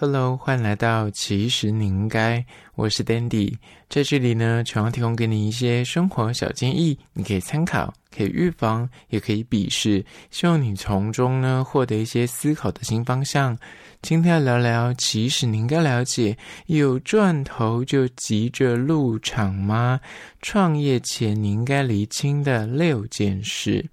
[0.00, 2.44] Hello，欢迎来到其实你应该，
[2.76, 3.56] 我是 Dandy，
[3.88, 13.58] 在这里呢，常常提供给你一些生活小建议，你可以参考，可以预防，也可以鄙视，希望你从中呢获得一些思考的新方向。
[14.00, 19.98] 今天要聊聊，其实你应该了解，有赚头就急着入场吗？
[20.40, 23.84] 创业前你应该厘清的六件事。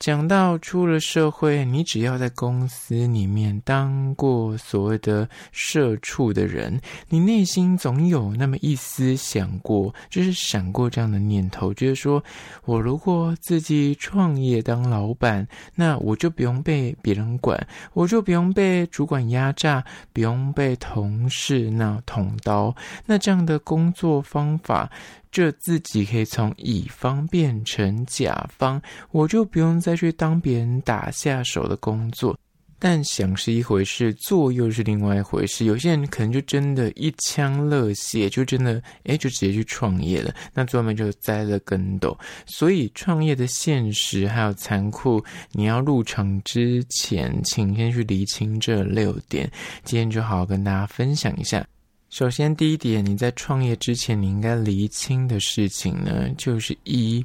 [0.00, 6.80] 讲到出了社会，你只要在公司里面当过所谓的社畜的人，
[7.10, 12.24] 你内心总有那么一丝想过，就是闪过这样的念头，就是说
[12.64, 22.74] 我如果自己创业当老板，那我就不用被别人管，我就不用被主管压榨，不用被同事那捅刀，
[23.04, 24.90] 那这样的工作方法。
[25.30, 28.80] 这自己可以从乙方变成甲方，
[29.10, 32.38] 我就不用再去当别人打下手的工作。
[32.82, 35.66] 但想是一回事，做又是另外一回事。
[35.66, 40.34] 有些人可能就真的一腔热血，就真的诶，就直接去创业了。
[40.54, 42.18] 那最后面就栽了跟斗。
[42.46, 49.50] 所以创业的现实还有残酷，你要入场之前，请先去厘清这六点。
[49.84, 51.62] 今天就好好跟大家分享一下。
[52.10, 57.24] 首先，第一点，你在创业之前，你应该厘清的事情呢，就是一，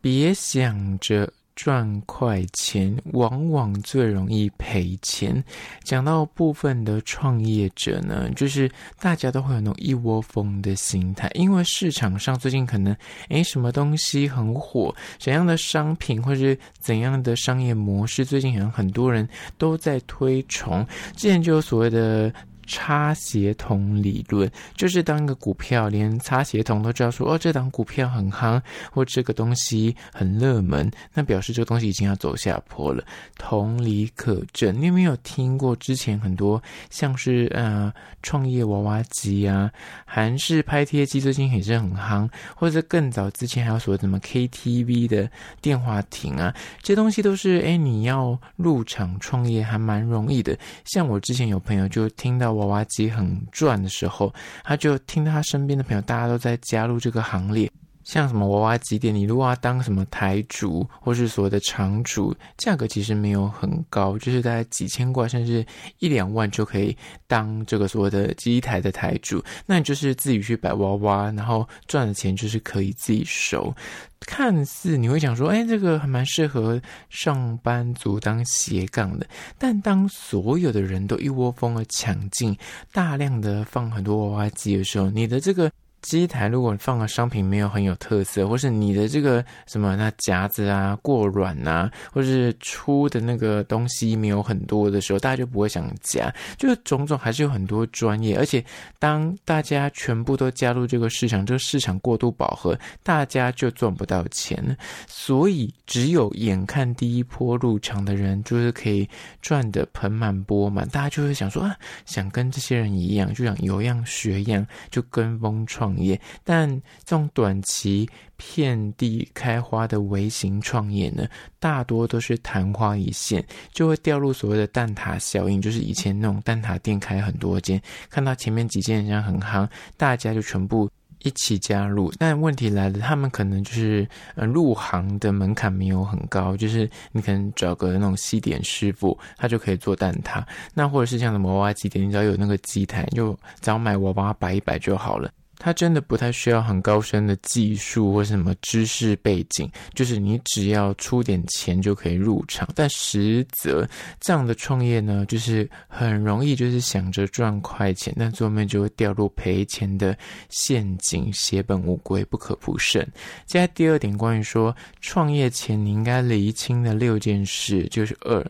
[0.00, 5.42] 别想着赚快钱，往往最容易赔钱。
[5.84, 12.94] 讲到部分的创业者呢，就是大家都会有那种一窝蜂的心态，因为市场上最近可能，
[13.28, 20.84] 诶，什么东西很火，怎样的商品或是怎样的商业模式，最近好像很多人都在推崇。
[21.16, 22.34] 之前就有所谓的。
[22.66, 28.60] 擦鞋童理论就是当一个股票连擦鞋童都知道说哦，这档股票很夯，
[28.90, 33.04] 或这个东西很热门，那表示这个东西已经要走下坡了。
[33.36, 39.70] 同理可证，你有没有听过之前很多像是呃创业娃娃机啊，
[40.04, 45.28] 韩式拍贴机最近也是很夯，或者更早之前还有所谓什么 KTV 的
[45.60, 50.56] 电话亭啊，这些东西都是哎你要入场创业还蛮容易的。
[50.84, 52.51] 像我之前有朋友就听到。
[52.52, 54.32] 娃娃机很赚的时候，
[54.64, 57.70] 他就听他身边的朋友，大家都在加入这个行列。
[58.04, 65.64] 像什么娃娃机店，你如果要当什么台主，或是所谓的场主，价格其实没有很高，就是大概几千块，甚至
[65.98, 66.96] 一两万就可以
[67.26, 69.42] 当这个所谓的机台的台主。
[69.66, 73.74] 那你就是自己去摆娃娃，然后赚的钱就是可以自己收。
[74.20, 76.80] 看似你会讲说，哎，这个还蛮适合
[77.10, 79.26] 上班族当斜杠的。
[79.58, 82.56] 但当所有的人都一窝蜂的抢进，
[82.92, 85.70] 大量的放很多娃娃机的时候，你的这个。
[86.02, 96.32] 机台如果你放的商品没有很有特色，或是你的这个什么那夹子啊过软呐，或是出的那个东西没有很多的时候，大家就不会想夹。
[96.58, 98.62] 就是种种还是有很多专业，而且
[98.98, 104.76] 当大家全部都加入这个市场，这个市场过度饱和，大家就赚不到钱。
[105.06, 109.08] 所以只有眼看第一波入场的人，就是可以
[109.40, 111.76] 赚得盆满钵满，大家就会想说啊，
[112.06, 116.68] 想跟这些人一样，就想有样学样，就跟风创业，但
[117.04, 121.26] 这种短期遍地开花的微型创业呢，
[121.58, 127.80] 大多都是昙花一现，就会掉入所谓的蛋挞效应，就是以前那种蛋挞店开很多间，
[128.10, 130.90] 看到前面几间人家很夯，大家就全部。
[131.24, 134.04] 一起加入，但问题来了，他们可能就是
[134.34, 140.44] 呃入行的门槛没有很高，就是你可能找个那种西点师傅，他就可以做蛋挞，
[140.74, 145.30] 那或者是像什么娃娃机店，你只要有那个机台，就只要买娃娃摆一摆就好了。
[145.64, 152.68] 它真的不太需要很高深的技术或什么知识背景，就是你只要出点钱就可以入场。
[152.74, 153.88] 但实则
[154.18, 160.18] 这样的创业呢，就是很容易就是想着赚快钱，但最后面就会掉入赔钱的
[160.48, 163.00] 陷阱，血本无归，不可不慎。
[163.46, 168.44] 接下来第二点，关于说创业前你应该厘清的六件事，就是二。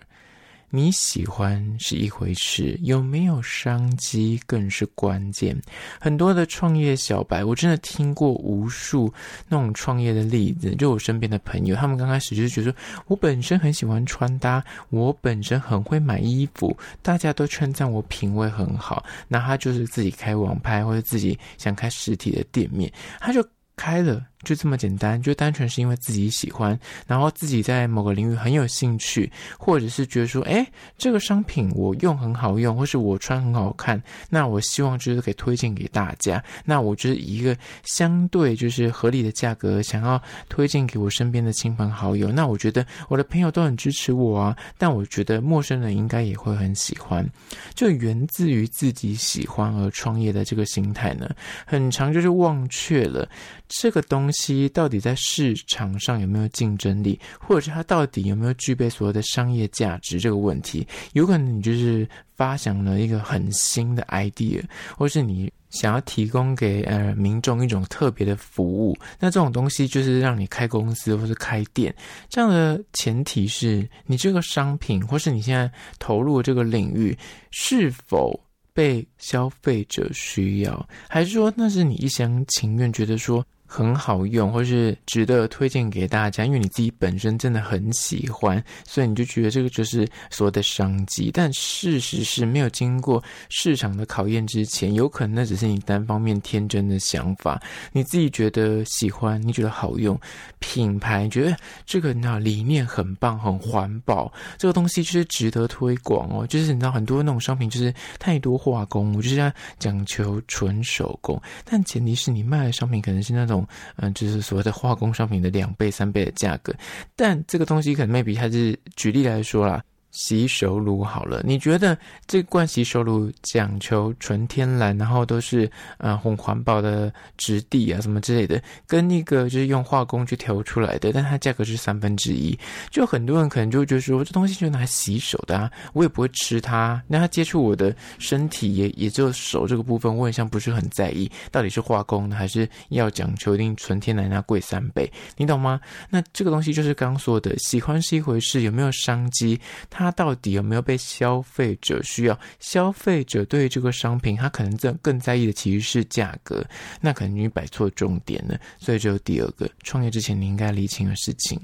[0.74, 5.54] 你喜欢是一回事，有没有商机更是关键。
[6.00, 9.12] 很多的创业小白，我真的听过无数
[9.50, 10.74] 那种创业的例子。
[10.76, 12.74] 就我身边的朋友，他们刚开始就是觉得，
[13.06, 19.04] 我本身很喜欢穿搭，我本身很会买衣服，大家都称赞我品味很好。
[19.28, 24.26] 那他就是自己开网拍，或者自己想开实体的店面，他就开了。
[24.44, 30.66] 就这么简单，就单纯是因为自己喜欢，然后自己在某个领域很有兴趣，或者是觉得说，哎，
[30.98, 36.42] 这个商品我用很好用，或是我穿很好看，那我希望就是可以推荐给大家。
[36.64, 42.30] 那我就是以一个相对就是合理的价格，想要推荐给我身边的亲朋好友。
[42.32, 47.28] 那我觉得我的朋友都很支持我啊，但我觉得陌生人应该也会很喜欢。
[47.74, 51.28] 就源自于自己喜欢而创业的这个心态呢，
[51.66, 53.28] 很长就是忘却了
[53.68, 60.86] 这个东西到底在市场上有没有竞争力，或者是它到底有没有具备所谓的商业价值这个问题。
[61.12, 64.62] 有可能你就是发想了一个很新的 idea，
[64.96, 71.94] 或是你想要提供给呃民众一种特别的服务，那这种东西就是让你开公司或是开店。
[72.28, 77.16] 这样的前提是你这个商品或是你现在投入这个领域
[77.50, 78.38] 是否
[78.74, 91.30] 被消费者需要，还是说那是你一厢情愿觉得说很好用，或是值得推荐给大家，因为你自己本身真的很喜欢，所以你就觉得这个就是所谓的商机。
[91.32, 97.58] 但事实是没有经过市场的考验之前，有可能那只是你单方面天真的想法。
[97.92, 100.20] 你自己觉得喜欢，你觉得好用，
[100.58, 106.46] 品牌觉得这个那理念很棒，很环保，这个东西就是值得推广哦。
[106.46, 113.61] 就是你知道很多那种商品就是太多化工，我就是要讲求纯手工，但前提是你卖的商品可能是那种。
[113.96, 116.74] 嗯，就是所谓的化工商品的两倍、三倍的价格，
[117.16, 119.82] 但这个东西可能 maybe 它是举例来说啦。
[120.12, 132.56] 洗手乳好了，你觉得这罐洗手乳讲求纯天然，然后都是呃很环保的质地啊什么之类的，跟那个就是用化工去调出来的，但它价格是三分之一，
[132.90, 145.80] 就很多人可能就会觉得说这东西就拿来洗手的啊，我也不会吃它，那它接触我的身体也也就手这个部分，我也像不是很在意，到底是化工的还是要讲求一定纯天然，那贵三倍，你懂吗？
[146.10, 149.58] 那这个东西就是刚说的，喜欢是一回事，有没有商机？
[149.88, 152.38] 它它到底有没有被消费者需要？
[152.58, 156.64] 消费者对于这个商品，他可能更更在意的其实是价格，
[157.00, 158.58] 那可能你摆错重点了。
[158.78, 161.58] 所以这有第二个创业之前你应该厘清的事情。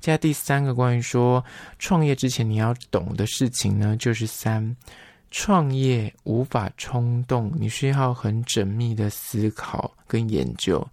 [0.00, 1.44] 接下来第三个关于说
[1.78, 4.74] 创业之前你要懂的事情呢，就是三，
[5.30, 10.86] 创业无法冲动，你需要很缜密的思考跟研究。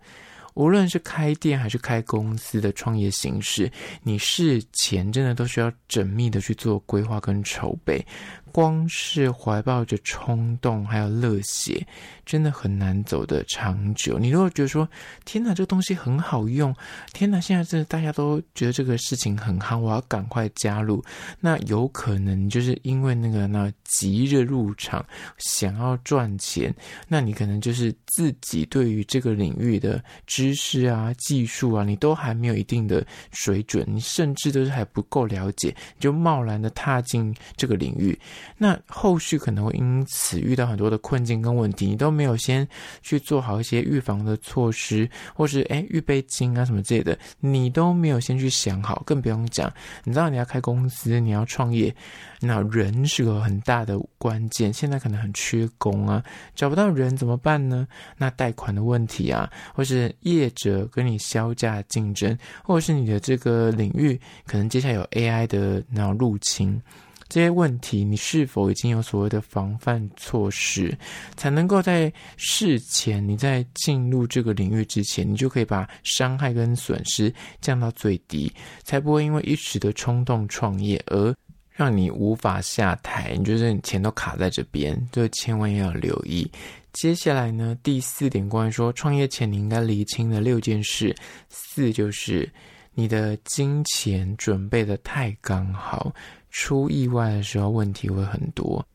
[0.60, 3.72] 无论是开店还是开公司的创业形式，
[4.04, 8.06] 你事前真的都需要缜密的去做规划跟筹备。
[8.50, 11.86] 光是怀抱着冲动还有热血，
[12.26, 14.20] 真的很难走得长久。
[14.20, 14.88] 你如果觉得说，
[15.26, 16.76] 天哪，这个东西很好用，
[17.14, 21.04] 天哪，现在真的大家都觉得这个事情很夯，我要赶快加入。
[21.40, 25.06] 那有可能就是因为那个那急着入场，
[25.38, 26.74] 想要赚钱，
[27.08, 38.18] 那你可能就是自己对于这个领域的知识啊、技术啊，你都还没有一定的水准，你甚至都是还不够了解，你就贸然的踏进这个领域。
[38.58, 42.68] 那后续可能会因此遇到很多的困境跟问题，你都没有先
[43.02, 49.72] 去做好一些预防的措施，或是诶预备金啊什么之类的，你都没有先去想好，更不用讲，
[50.04, 51.94] 你知道你要开公司，你要创业，
[52.40, 56.24] 那人是个很大的关键，现在可能很缺工啊，
[56.56, 57.88] 找不到人怎么办呢？
[58.18, 66.82] 那贷款的问题啊，或是业者跟你销价竞争，或者是你的这个领域可能接下来有 AI 的那种入侵。
[67.30, 70.98] 这些问题，你是否已经有所谓的防范措施，
[71.38, 77.32] 才能够在事前，你在进入这个领域之前，你就可以把伤害跟损失
[77.62, 78.52] 降到最低，
[78.84, 81.34] 才不会因为一时的冲动创业而
[81.70, 86.50] 让你无法下台，你就是你钱都卡在这边，就千万要留意。
[86.94, 91.16] 接下来呢，第四点关于说创业前你应该厘清的六件事，
[91.48, 92.52] 四就是
[92.96, 96.12] 你的金钱准备得太刚好。
[96.50, 98.86] 出意外的时候，问题会很多。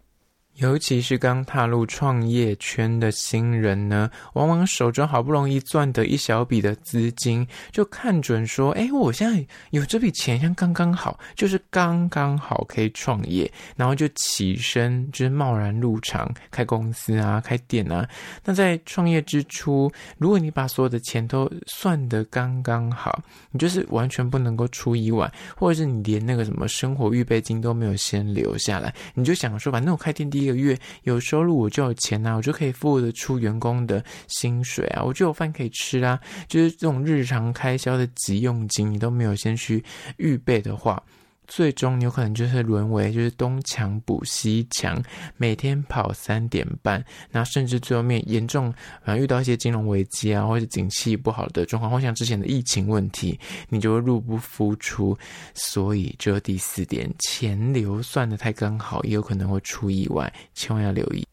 [0.57, 18.09] 尤其是刚踏入创业圈的新人呢，往往手中好不容易赚得一小笔的资金，就看准说：“哎，我现在有这笔钱，像刚刚好，就是刚刚好可以创业。”然后就起身，就是贸然入场开公司啊，开店啊。
[18.45, 23.21] 那在创业之初，如果你把所有的钱都算得刚刚好，
[23.51, 36.17] 你就是完全不能够出意外，或者是你连那个什么生活预备金都没有先留下来，你就想说：“反正我开店第一一。”个月有收入，我就有钱啊，我就可以付得出员工的薪水啊，我就有饭可以吃啊。
[36.47, 39.83] 就是这种日常开销的急用金，你都没有先去
[40.19, 41.03] 预备的话，
[41.47, 45.03] 最终你有可能就是沦为就是东墙补西墙，
[45.37, 48.73] 每天跑三点半，那甚至最后面严重
[49.05, 55.17] 啊遇到一些金融危机啊，或者景气不好的状况，或像之前的疫情问题，你就会入不敷出。
[55.55, 61.27] 所以这第四点，钱流算得太刚好，也有可能会出意外，千万要留意。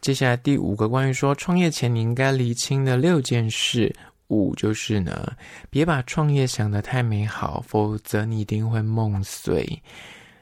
[0.00, 3.94] 接下来第五个，关于说创业前你应该厘清的六件事。
[4.30, 5.36] 五就是呢，
[5.68, 9.82] 别把创业想得太美好，否则你一定会梦碎。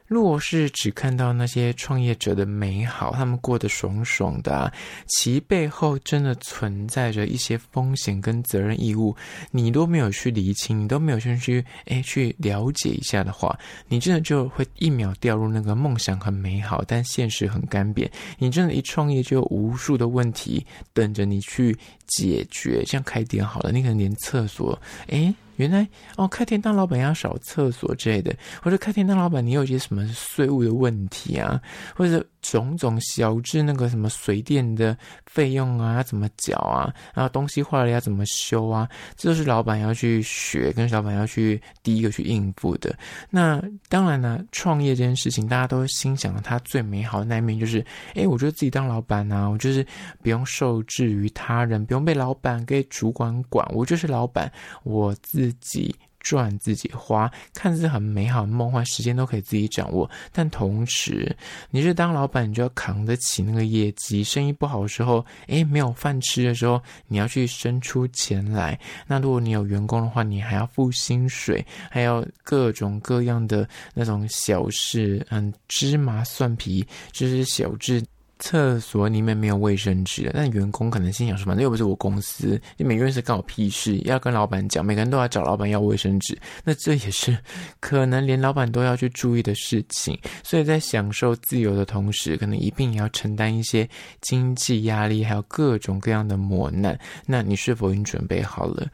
[0.08, 4.72] 若是只看到那些创业者的美好，他们过得爽爽的啊，
[5.06, 9.14] 其背后真的存在着一些风险跟责任义务，
[9.50, 13.54] 你都没有去厘清，你都没有先去诶去了解一下的话，
[13.86, 18.08] 你真的就会一秒掉入那个梦想很美好，但现实很干瘪。
[18.38, 22.82] 你真的，一创业就有无数的问题等着你去解决。
[22.86, 25.34] 像开店好了，你可能连厕所诶。
[25.58, 25.86] 原来
[26.16, 31.60] 哦，开店当老板要扫厕所之类的，或者开店当老板，你有些什么税务的问题啊，
[31.94, 42.96] 或者种种小至那个什么水电的费用啊，要怎么缴啊，然后东西坏了要怎么修啊，这都是老板要去学，跟老板要去第一个去应付的。
[43.30, 49.86] 那当然呢，创业这件事情，大家都心想他最美好的那一面就是，哎，我觉得自己当老板啊，我就是
[50.22, 54.50] 不用受制于他人，不用被老板给主管管，我就是老板，
[54.84, 55.14] 我。
[55.20, 55.94] 自己
[56.28, 60.08] 赚自己花，看似很美好、梦幻，时间都可以自己掌握。
[60.30, 61.34] 但同时，
[61.70, 64.22] 你是当老板，你就要扛得起那个业绩。
[64.22, 68.78] 生意不好的时候，诶，没有饭吃的时候，你要去生出钱来。
[69.06, 78.04] 那如果你有员工的话，你还要付薪水，还要各种各样的那种小事，嗯，芝麻蒜皮，就是小智。
[78.38, 83.98] 厕所里面没有卫生纸了，但员工可能心想说：“反正又不是我公司，你每个月是干我屁事？
[84.04, 87.36] 要跟老板讲，每个人都要找老板要卫生纸，那这也是
[87.80, 90.16] 可能连老板都要去注意的事情。
[90.44, 93.88] 所以在享受自由的同时，可能一并也要承担一些
[94.20, 96.98] 经济压力，还有各种各样的磨难。
[97.26, 98.86] 那你是否已经准备好了？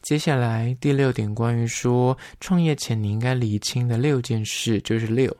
[0.00, 5.36] 接下来第六点，关于说创业前你应该理清的六件事，就是六，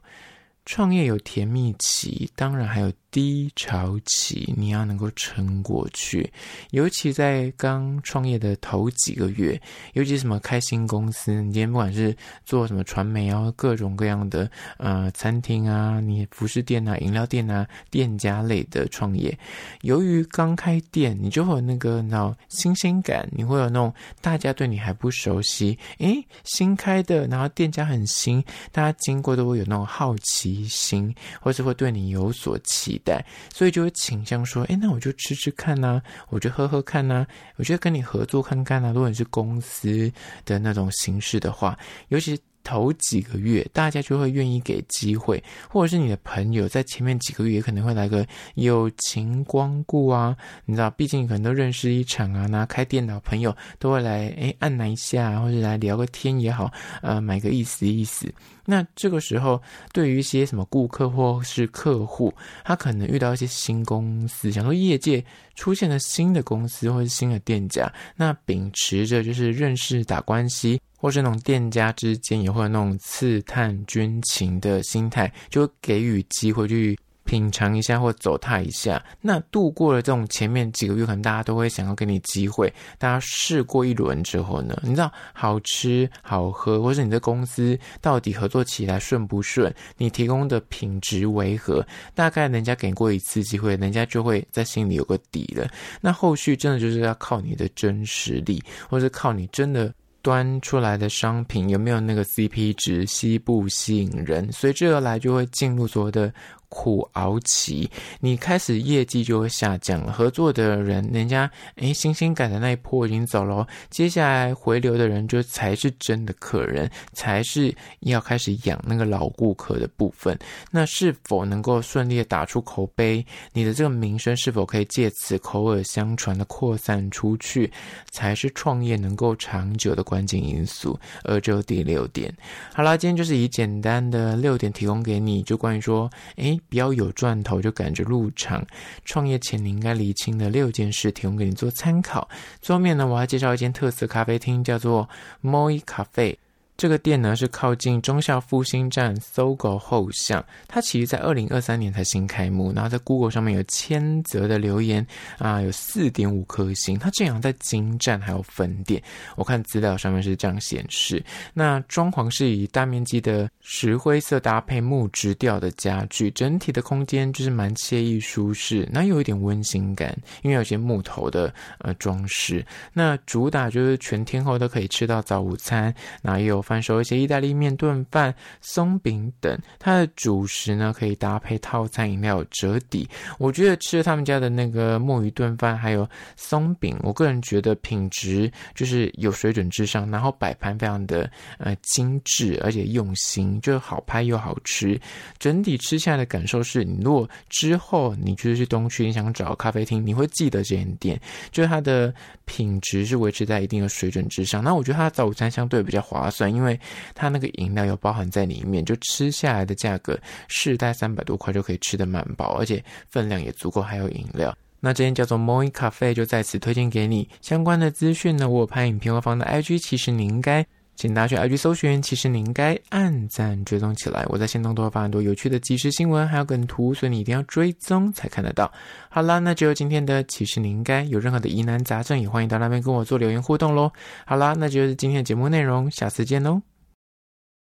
[0.67, 2.93] 创业有甜蜜期，当然还有。
[3.13, 6.33] 低潮期，你要能够撑过去，
[6.71, 9.61] 尤其在刚创业的头几个月，
[9.93, 12.17] 尤其什么开新公司，你今天不管是
[12.47, 19.39] 做什么传媒啊，各种各样的呃餐厅啊，你服饰店啊、饮料店啊、店家类的创业，
[19.83, 23.93] 由于刚开店，你就会有那个那种新鲜感，你会有那种
[24.23, 33.25] 大家对你还不熟悉，诶，新开的，然后店家很新，大家经过都会有那种好奇心，或是会对你有所期待。
[33.53, 38.93] 所以就会倾向说，哎，那我就吃吃看呐、我就喝喝看呐、啊，我就跟你合作看看啊。
[38.93, 40.11] 如果你是公司
[40.45, 41.79] 的那种形式的话，
[42.09, 42.43] 尤其是。
[42.65, 56.71] 头几个月，大家就会愿意给机会，或者是你的朋友在前面几个月也可能会来个友情光顾啊，你知道，毕竟可能都认识一场啊，拿开电脑朋友都会来，哎按捺一下，或者来聊个天也好，
[57.03, 58.33] 呃，买个意思意思。
[58.65, 59.61] 那这个时候，
[59.93, 62.33] 对于一些什么顾客或是客户，
[62.65, 70.81] 他可能遇到一些新公司，想说业界出现了新的公司或是新的店家，那秉持着就是认识打关系。
[71.03, 76.97] 或是那种店家之间也会有那种刺探军情的心态，就给予机会去
[77.33, 79.03] 品尝一下或走踏一下。
[79.23, 82.71] 那度过了这种前面几个月，可能大家都会想要给你机会。
[82.99, 91.83] 大家试过一轮之后呢，你知道好吃好喝，或是你的公司到底合作起来顺不顺，你提供的品质为何，
[92.15, 95.67] 大概人家给过一次机会，人家就会在心里有个底了。
[96.03, 99.91] 那后续真的就是要靠你的真实力，或是靠你真的。
[100.25, 104.49] 端出来的商品有没有那个 CP 值，吸不吸引人？
[104.53, 106.33] 随之而来就会进入所谓的。
[106.75, 107.87] 苦熬期，
[108.19, 110.11] 你开始业绩就会下降了。
[110.11, 120.37] 合作的人，人家诶新鲜感的那一波已经走了，接下来回流的人就才是真的客人，才是要开始养那个老顾客的部分。
[120.71, 123.25] 那是否能够顺利的打出口碑？
[123.53, 127.71] 你的这个名声是否可以借此口耳相传的扩散出去，
[128.11, 130.99] 才是创业能够长久的关键因素。
[131.23, 132.35] 而这第六点，
[132.73, 136.59] 好啦，今天就是以简单的六点提供给你，就关于说，诶。
[136.69, 138.65] 比较有赚头就赶着入场，
[139.05, 142.29] 创业前你应该理清的六件事，提供给你做参考。
[142.61, 145.09] 最后面呢，我要介绍一间特色咖啡厅，叫做
[145.43, 146.37] Moi Cafe。
[146.83, 155.07] 这个店呢是靠近忠孝复兴站 SOGO 后巷，它其实在二零二三年才新开幕，然后在 Google 上面有千则的留言
[155.39, 156.99] 啊，有四点五颗星。
[156.99, 159.01] 它这样在金站还有分店，
[159.37, 161.25] 我看资料上面是这样显示。
[161.55, 172.67] 那装潢是以大面积的石灰色搭配木质调的家具，整体的空间就是蛮惬意舒适，那有一点温馨感，因为有些木头的呃装饰。
[172.93, 179.59] 那主打就是全天候都可以吃到早午餐，那也有贩售一些意大利面、炖饭、松饼等。
[179.79, 183.07] 它的主食呢可以搭配套餐饮料折抵。
[183.39, 194.99] 我觉得吃了他们家的那个墨鱼炖饭还有松饼，我个人觉得品质就是有水准之上，然后摆盘非常的呃精致，而且用心，就好拍又好吃。
[195.39, 202.15] 整体吃下来的感受是，你如果之后你就是去东区，你想找咖啡厅，你会记得这间店，就是它的
[202.45, 204.63] 品质是维持在一定的水准之上。
[204.65, 206.79] 那我觉得它的早午餐相对比较划算，因为
[207.15, 210.19] 它那个饮料有包含在里面，就吃下来的价格
[210.49, 214.57] 是在三百多块就可以吃得蛮饱，而且分量也足够，还有饮料。
[214.81, 217.29] 那这间叫做 Moi Cafe 就在此推荐给你。
[217.41, 220.67] 相关的资讯呢，我有拍影片，和放的 IG，其实你应该。
[220.95, 224.25] 请大家去 IG 搜寻，其实你应该按赞追踪起来。
[224.29, 228.71] 我在线动都会发很多有趣的即时新闻，还有梗图，所以你一定要追踪才看得到。
[229.09, 233.91] 好啦，那就今天的其实你应该有任何的疑难杂症，也欢迎到那边跟我做留言互动喽。
[234.27, 236.72] 好啦，那就是今天的节目内容，下次见喽。